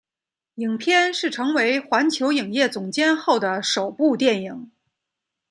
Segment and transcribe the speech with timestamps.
[0.55, 4.71] 影片是成为环球影业总监后的首部电影。